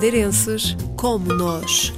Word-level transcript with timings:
madeirenses 0.00 0.74
como 0.96 1.26
nós. 1.34 1.92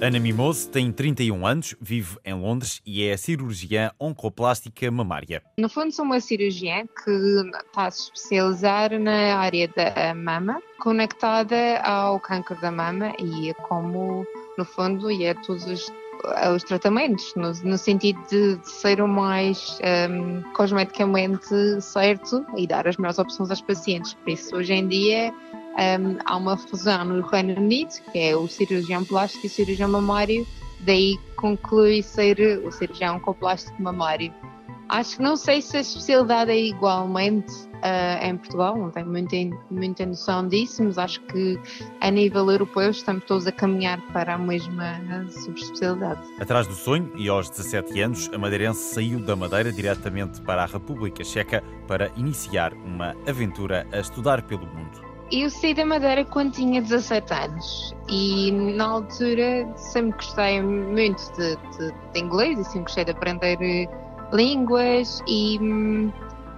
Ana 0.00 0.20
Mimoso 0.20 0.68
tem 0.68 0.92
31 0.92 1.44
anos, 1.44 1.74
vive 1.80 2.16
em 2.24 2.32
Londres 2.34 2.80
e 2.86 3.04
é 3.04 3.16
cirurgiã 3.16 3.90
oncoplástica 3.98 4.88
mamária. 4.92 5.42
No 5.58 5.68
fundo, 5.68 5.90
sou 5.90 6.04
uma 6.04 6.20
cirurgiã 6.20 6.84
que 6.86 7.10
está 7.10 7.86
a 7.86 7.90
se 7.90 8.02
especializar 8.02 8.96
na 8.96 9.38
área 9.38 9.66
da 9.66 10.14
mama, 10.14 10.62
conectada 10.78 11.80
ao 11.80 12.20
câncer 12.20 12.60
da 12.60 12.70
mama 12.70 13.12
e 13.18 13.52
como, 13.66 14.24
no 14.56 14.64
fundo, 14.64 15.10
e 15.10 15.26
a 15.26 15.34
todos 15.34 15.66
os 15.66 15.92
os 16.54 16.62
tratamentos, 16.64 17.34
no, 17.36 17.52
no 17.68 17.78
sentido 17.78 18.20
de, 18.28 18.56
de, 18.56 18.70
ser 18.70 19.00
o 19.00 19.08
mais 19.08 19.78
um, 20.10 20.42
cosmeticamente 20.52 21.80
certo 21.80 22.44
e 22.56 22.66
dar 22.66 22.86
as 22.86 22.96
melhores 22.96 23.18
opções 23.18 23.50
aos 23.50 23.60
pacientes. 23.60 24.14
Por 24.14 24.30
isso, 24.30 24.56
hoje 24.56 24.72
em 24.72 24.88
dia, 24.88 25.32
um, 25.32 26.18
há 26.24 26.36
uma 26.36 26.56
fusão 26.56 27.04
no 27.04 27.22
Reino 27.22 27.60
Unido, 27.60 27.92
que 28.12 28.18
é 28.18 28.36
o 28.36 28.48
cirurgião 28.48 29.04
plástico 29.04 29.46
e 29.46 29.48
o 29.48 29.50
cirurgião 29.50 29.88
mamário, 29.88 30.46
daí 30.80 31.18
conclui 31.36 32.02
ser 32.02 32.38
o 32.64 32.72
cirurgião 32.72 33.20
com 33.20 33.32
plástico 33.32 33.80
mamário. 33.82 34.32
Acho 34.88 35.16
que 35.16 35.22
não 35.22 35.36
sei 35.36 35.60
se 35.60 35.76
a 35.76 35.80
especialidade 35.80 36.50
é 36.52 36.60
igualmente 36.60 37.52
uh, 37.52 38.24
em 38.24 38.36
Portugal, 38.36 38.76
não 38.76 38.90
tenho 38.90 39.06
muita, 39.06 39.36
muita 39.70 40.06
noção 40.06 40.46
disso, 40.46 40.84
mas 40.84 40.96
acho 40.96 41.20
que 41.22 41.58
a 42.00 42.10
nível 42.10 42.48
europeu 42.50 42.90
estamos 42.90 43.24
todos 43.24 43.46
a 43.48 43.52
caminhar 43.52 44.00
para 44.12 44.34
a 44.34 44.38
mesma 44.38 45.00
subespecialidade. 45.30 46.20
Atrás 46.40 46.68
do 46.68 46.74
sonho, 46.74 47.10
e 47.16 47.28
aos 47.28 47.50
17 47.50 48.00
anos, 48.00 48.30
a 48.32 48.38
madeirense 48.38 48.94
saiu 48.94 49.18
da 49.18 49.34
Madeira 49.34 49.72
diretamente 49.72 50.40
para 50.42 50.62
a 50.62 50.66
República 50.66 51.24
Checa 51.24 51.64
para 51.88 52.10
iniciar 52.16 52.72
uma 52.72 53.16
aventura 53.28 53.86
a 53.92 53.98
estudar 53.98 54.42
pelo 54.42 54.66
mundo. 54.66 55.04
Eu 55.32 55.50
saí 55.50 55.74
da 55.74 55.84
Madeira 55.84 56.24
quando 56.24 56.52
tinha 56.52 56.80
17 56.80 57.34
anos 57.34 57.96
e 58.08 58.52
na 58.52 58.84
altura 58.84 59.66
sempre 59.74 60.12
gostei 60.12 60.62
muito 60.62 61.20
de, 61.32 61.56
de, 61.56 62.12
de 62.12 62.20
inglês 62.20 62.60
e 62.60 62.64
sempre 62.64 62.82
gostei 62.82 63.04
de 63.04 63.10
aprender 63.10 63.88
línguas 64.32 65.22
e, 65.26 65.58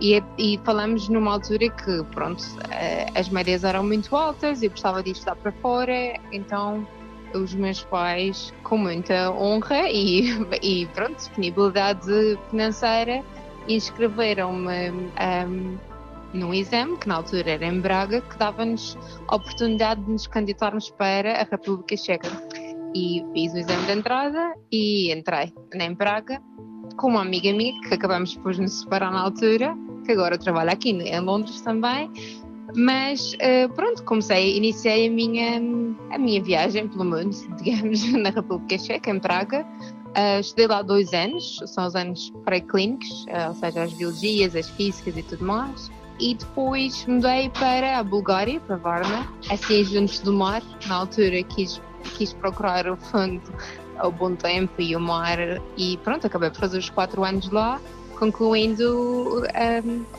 e, 0.00 0.22
e, 0.38 0.58
falamos 0.64 1.08
numa 1.08 1.32
altura 1.32 1.68
que, 1.68 2.02
pronto, 2.12 2.42
eh, 2.70 3.06
as 3.14 3.28
médias 3.28 3.64
eram 3.64 3.84
muito 3.84 4.14
altas, 4.14 4.62
eu 4.62 4.70
gostava 4.70 5.02
de 5.02 5.10
estudar 5.10 5.36
para 5.36 5.52
fora, 5.52 6.18
então 6.32 6.86
os 7.34 7.54
meus 7.54 7.82
pais, 7.84 8.52
com 8.62 8.78
muita 8.78 9.30
honra 9.32 9.88
e, 9.90 10.30
e 10.62 10.86
pronto, 10.86 11.16
disponibilidade 11.16 12.38
financeira, 12.50 13.22
inscreveram-me 13.68 14.90
um, 14.90 15.78
num 16.32 16.54
exame, 16.54 16.96
que 16.96 17.08
na 17.08 17.16
altura 17.16 17.52
era 17.52 17.66
em 17.66 17.80
Braga, 17.80 18.20
que 18.20 18.38
dava-nos 18.38 18.96
a 19.28 19.36
oportunidade 19.36 20.02
de 20.02 20.10
nos 20.12 20.26
candidatarmos 20.26 20.90
para 20.90 21.40
a 21.40 21.44
República 21.44 21.96
Checa. 21.96 22.30
E 22.94 23.22
fiz 23.34 23.52
o 23.52 23.58
exame 23.58 23.84
de 23.84 23.92
entrada 23.92 24.54
e 24.72 25.12
entrei 25.12 25.52
em 25.74 25.94
Braga 25.94 26.40
com 26.98 27.08
uma 27.08 27.22
amiga 27.22 27.50
minha 27.52 27.80
que 27.80 27.94
acabamos 27.94 28.34
depois 28.34 28.56
de 28.56 28.62
nos 28.62 28.80
separar 28.80 29.10
na 29.10 29.20
altura, 29.20 29.74
que 30.04 30.12
agora 30.12 30.36
trabalha 30.36 30.72
aqui 30.72 30.90
em 30.90 31.20
Londres 31.20 31.60
também. 31.62 32.10
Mas 32.76 33.32
uh, 33.34 33.72
pronto, 33.74 34.02
comecei, 34.04 34.56
iniciei 34.56 35.06
a 35.06 35.10
minha, 35.10 35.56
a 36.10 36.18
minha 36.18 36.42
viagem 36.42 36.86
pelo 36.86 37.04
mundo, 37.04 37.34
digamos, 37.62 38.12
na 38.12 38.28
República 38.28 38.76
Checa, 38.76 39.10
em 39.10 39.18
Praga. 39.18 39.64
Uh, 40.08 40.40
estudei 40.40 40.66
lá 40.66 40.82
dois 40.82 41.12
anos, 41.14 41.60
são 41.66 41.86
os 41.86 41.94
anos 41.94 42.30
pré-clínicos, 42.44 43.24
uh, 43.26 43.48
ou 43.48 43.54
seja, 43.54 43.84
as 43.84 43.92
biologias, 43.94 44.54
as 44.54 44.68
físicas 44.68 45.16
e 45.16 45.22
tudo 45.22 45.44
mais. 45.44 45.90
E 46.20 46.34
depois 46.34 47.06
mudei 47.06 47.48
para 47.50 47.98
a 47.98 48.02
Bulgária, 48.02 48.58
para 48.60 48.76
Varna, 48.76 49.32
assim 49.50 49.84
juntos 49.84 50.18
do 50.18 50.32
mar. 50.32 50.62
Na 50.88 50.96
altura 50.96 51.42
quis, 51.44 51.80
quis 52.08 52.32
procurar 52.32 52.88
o 52.88 52.96
fundo 52.96 53.42
ao 53.98 54.10
bom 54.10 54.34
tempo 54.34 54.80
e 54.80 54.94
o 54.96 55.00
mar. 55.00 55.38
E 55.76 55.96
pronto, 55.98 56.26
acabei 56.26 56.50
por 56.50 56.60
fazer 56.60 56.78
os 56.78 56.90
quatro 56.90 57.24
anos 57.24 57.50
lá, 57.50 57.80
concluindo 58.18 59.42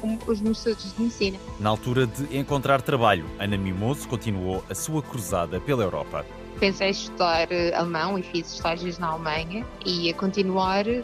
um, 0.03 0.17
os 0.27 0.41
meus 0.41 0.57
estudos 0.59 0.93
de 0.93 1.01
medicina. 1.01 1.39
Na 1.59 1.69
altura 1.69 2.07
de 2.07 2.37
encontrar 2.37 2.81
trabalho, 2.81 3.25
Ana 3.39 3.57
Mimoso 3.57 4.07
continuou 4.07 4.63
a 4.69 4.75
sua 4.75 5.01
cruzada 5.01 5.59
pela 5.59 5.83
Europa. 5.83 6.25
Pensei 6.59 6.89
estudar 6.89 7.49
eh, 7.51 7.73
alemão 7.73 8.19
e 8.19 8.23
fiz 8.23 8.53
estágios 8.53 8.99
na 8.99 9.07
Alemanha 9.07 9.65
e 9.85 10.09
a 10.09 10.13
continuar 10.13 10.85
uh, 10.85 11.03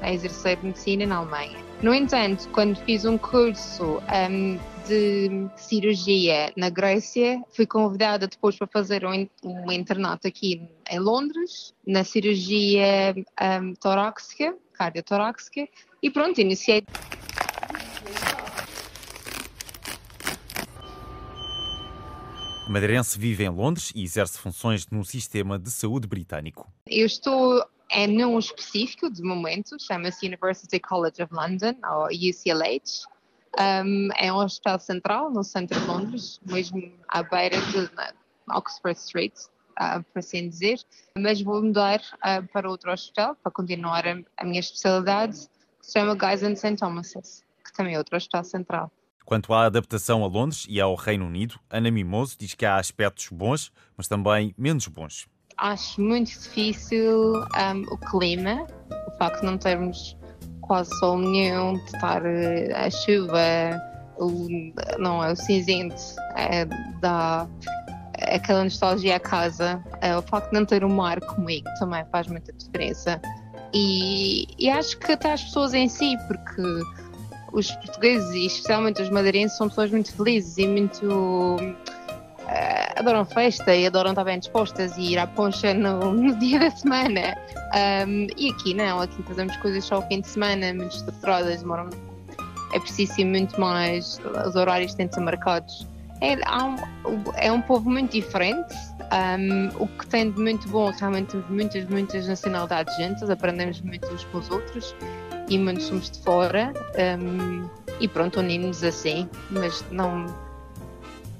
a 0.00 0.12
exercer 0.12 0.58
medicina 0.62 1.04
na 1.04 1.16
Alemanha. 1.16 1.58
No 1.82 1.92
entanto, 1.92 2.48
quando 2.48 2.76
fiz 2.76 3.04
um 3.04 3.18
curso 3.18 4.00
um, 4.30 4.58
de 4.86 5.48
cirurgia 5.56 6.52
na 6.56 6.70
Grécia. 6.70 7.42
Fui 7.50 7.66
convidada 7.66 8.26
depois 8.26 8.56
para 8.56 8.66
fazer 8.66 9.04
um, 9.04 9.28
um 9.44 9.70
internato 9.72 10.26
aqui 10.26 10.62
em 10.90 10.98
Londres, 10.98 11.74
na 11.86 12.04
cirurgia 12.04 13.14
um, 13.60 13.74
torácica, 13.74 14.56
cardiotorácica, 14.72 15.68
e 16.02 16.10
pronto, 16.10 16.40
iniciei. 16.40 16.84
A 22.66 22.68
madeirense 22.68 23.16
vive 23.16 23.44
em 23.44 23.48
Londres 23.48 23.92
e 23.94 24.02
exerce 24.02 24.36
funções 24.38 24.88
no 24.88 25.04
sistema 25.04 25.56
de 25.56 25.70
saúde 25.70 26.08
britânico. 26.08 26.68
Eu 26.88 27.06
estou 27.06 27.64
em 27.88 28.08
num 28.08 28.36
específico, 28.40 29.08
de 29.08 29.22
momento, 29.22 29.76
chama-se 29.80 30.26
University 30.26 30.80
College 30.80 31.22
of 31.22 31.32
London, 31.32 31.76
ou 31.88 32.06
UCLH, 32.06 33.06
um, 33.56 34.08
é 34.16 34.32
um 34.32 34.38
hospital 34.38 34.80
central 34.80 35.30
no 35.30 35.44
centro 35.44 35.78
de 35.78 35.86
Londres, 35.86 36.40
mesmo 36.44 36.92
à 37.06 37.22
beira 37.22 37.56
de 37.56 37.88
Oxford 38.50 38.98
Street, 38.98 39.34
uh, 39.80 40.02
por 40.12 40.18
assim 40.18 40.48
dizer. 40.48 40.80
Mas 41.16 41.40
vou 41.40 41.62
mudar 41.62 42.00
uh, 42.00 42.44
para 42.52 42.68
outro 42.68 42.92
hospital 42.92 43.36
para 43.36 43.52
continuar 43.52 44.04
a, 44.08 44.18
a, 44.38 44.44
minha 44.44 44.58
especialidade, 44.58 45.38
que 45.78 45.86
se 45.86 45.92
chama 45.92 46.16
Guys 46.16 46.42
and 46.42 46.56
St. 46.56 46.74
Thomas's, 46.74 47.44
que 47.64 47.72
também 47.72 47.94
é 47.94 47.98
outro 47.98 48.16
hospital 48.16 48.42
central. 48.42 48.90
Quanto 49.26 49.52
à 49.52 49.64
adaptação 49.64 50.22
a 50.22 50.28
Londres 50.28 50.66
e 50.68 50.80
ao 50.80 50.94
Reino 50.94 51.26
Unido, 51.26 51.58
Ana 51.68 51.90
Mimoso 51.90 52.36
diz 52.38 52.54
que 52.54 52.64
há 52.64 52.76
aspectos 52.76 53.28
bons, 53.28 53.72
mas 53.96 54.06
também 54.06 54.54
menos 54.56 54.86
bons. 54.86 55.26
Acho 55.56 56.00
muito 56.00 56.28
difícil 56.28 57.32
um, 57.32 57.82
o 57.90 57.98
clima, 57.98 58.64
o 59.08 59.18
facto 59.18 59.40
de 59.40 59.46
não 59.46 59.58
termos 59.58 60.16
quase 60.60 60.96
sol 61.00 61.18
nenhum, 61.18 61.74
de 61.74 61.84
estar 61.86 62.24
eh, 62.24 62.72
a 62.72 62.88
chuva, 62.88 63.82
o, 64.16 64.46
não 64.98 65.24
é 65.24 65.32
o 65.32 65.36
cinzento, 65.36 65.96
é, 66.36 66.64
dá 67.00 67.48
aquela 68.32 68.62
nostalgia 68.62 69.16
à 69.16 69.20
casa. 69.20 69.82
É, 70.02 70.16
o 70.16 70.22
facto 70.22 70.50
de 70.50 70.54
não 70.60 70.64
ter 70.64 70.84
o 70.84 70.88
mar 70.88 71.20
comigo 71.20 71.68
também 71.80 72.04
faz 72.12 72.28
muita 72.28 72.52
diferença. 72.52 73.20
E, 73.74 74.46
e 74.56 74.70
acho 74.70 74.96
que 74.98 75.10
até 75.10 75.32
as 75.32 75.42
pessoas 75.42 75.74
em 75.74 75.88
si, 75.88 76.16
porque 76.28 76.62
os 77.56 77.70
portugueses 77.70 78.30
e 78.34 78.46
especialmente 78.46 79.00
os 79.00 79.08
madeirenses 79.08 79.56
são 79.56 79.68
pessoas 79.68 79.90
muito 79.90 80.12
felizes 80.12 80.58
e 80.58 80.66
muito 80.66 81.06
uh, 81.06 82.96
adoram 82.96 83.24
festa 83.24 83.74
e 83.74 83.86
adoram 83.86 84.10
estar 84.10 84.24
bem 84.24 84.38
dispostas 84.38 84.96
e 84.98 85.12
ir 85.12 85.18
à 85.18 85.26
poncha 85.26 85.72
no, 85.72 86.12
no 86.12 86.34
dia 86.38 86.58
da 86.58 86.70
semana. 86.70 87.34
Um, 88.06 88.26
e 88.36 88.50
aqui 88.50 88.74
não, 88.74 89.00
aqui 89.00 89.22
fazemos 89.22 89.56
coisas 89.56 89.84
só 89.84 89.96
ao 89.96 90.06
fim 90.06 90.20
de 90.20 90.28
semana, 90.28 90.74
muito 90.74 90.94
estruturadas, 90.94 91.60
demoram. 91.62 91.88
É 92.74 92.78
preciso 92.78 93.18
ir 93.20 93.24
muito 93.24 93.58
mais, 93.58 94.20
os 94.46 94.54
horários 94.54 94.92
têm 94.94 95.06
de 95.06 95.14
ser 95.14 95.20
marcados. 95.22 95.86
É, 96.20 96.34
um, 96.34 96.76
é 97.36 97.52
um 97.52 97.60
povo 97.60 97.90
muito 97.90 98.12
diferente. 98.12 98.74
Um, 99.38 99.68
o 99.82 99.86
que 99.86 100.06
tem 100.06 100.30
de 100.30 100.40
muito 100.40 100.68
bom, 100.68 100.90
realmente 100.90 101.36
muitas, 101.48 101.84
muitas 101.88 102.26
nacionalidades 102.26 102.96
juntas, 102.96 103.30
aprendemos 103.30 103.80
muito 103.80 104.06
uns 104.08 104.24
com 104.24 104.38
os 104.38 104.50
outros 104.50 104.96
e 105.48 105.58
muitos 105.58 105.86
somos 105.86 106.10
de 106.10 106.18
fora. 106.20 106.72
Um, 107.20 107.68
e 108.00 108.08
pronto, 108.08 108.40
unimos 108.40 108.82
assim, 108.82 109.28
mas 109.50 109.84
não 109.90 110.26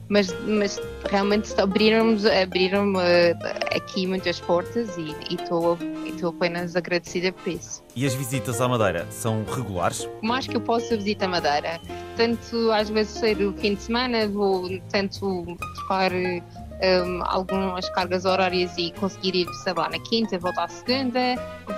mas, 0.08 0.34
mas 0.46 0.80
realmente 1.10 1.52
abriram-me 1.60 2.28
abriram 2.30 2.92
aqui 3.74 4.06
muitas 4.06 4.40
portas 4.40 4.96
e 4.96 5.14
estou 5.34 5.78
apenas 6.28 6.76
agradecida 6.76 7.32
por 7.32 7.48
isso. 7.48 7.82
E 7.94 8.06
as 8.06 8.14
visitas 8.14 8.60
à 8.60 8.68
Madeira 8.68 9.06
são 9.10 9.44
regulares? 9.44 10.08
Mais 10.22 10.46
que 10.46 10.56
eu 10.56 10.60
possa 10.60 10.96
visitar 10.96 11.26
a 11.26 11.28
Madeira, 11.28 11.80
tanto 12.16 12.70
às 12.72 12.88
vezes 12.88 13.18
ser 13.18 13.40
o 13.40 13.52
fim 13.54 13.74
de 13.74 13.82
semana, 13.82 14.28
vou 14.28 14.68
tento 14.90 15.44
trocar 15.76 16.12
um, 16.12 17.22
algumas 17.24 17.88
cargas 17.90 18.24
horárias 18.24 18.76
e 18.76 18.92
conseguir 18.92 19.34
ir, 19.34 19.48
sei 19.62 19.72
lá, 19.74 19.88
na 19.88 19.98
quinta, 19.98 20.38
voltar 20.38 20.64
à 20.64 20.68
segunda, 20.68 21.20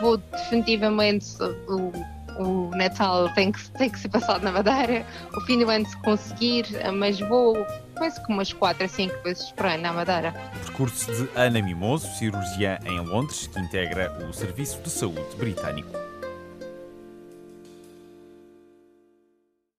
vou 0.00 0.16
definitivamente 0.16 1.26
o 1.68 1.92
o 2.38 2.70
Natal 2.76 3.28
tem 3.34 3.52
que, 3.52 3.70
tem 3.72 3.90
que 3.90 3.98
ser 3.98 4.08
passado 4.08 4.42
na 4.42 4.52
Madeira, 4.52 5.04
o 5.36 5.40
fim 5.42 5.58
do 5.58 5.68
ano 5.68 5.86
se 5.86 5.96
conseguir, 5.98 6.66
mas 6.94 7.18
vou, 7.20 7.56
penso 7.98 8.24
que 8.24 8.32
umas 8.32 8.52
4 8.52 8.84
a 8.84 8.88
5 8.88 9.22
vezes 9.22 9.50
por 9.52 9.66
ano 9.66 9.82
na 9.82 9.92
Madeira. 9.92 10.34
O 10.54 10.58
percurso 10.66 11.12
de 11.12 11.28
Ana 11.34 11.60
Mimoso, 11.60 12.08
cirurgiã 12.16 12.78
em 12.84 12.98
Londres, 13.00 13.46
que 13.46 13.58
integra 13.58 14.12
o 14.28 14.32
Serviço 14.32 14.80
de 14.82 14.90
Saúde 14.90 15.36
Britânico. 15.36 16.07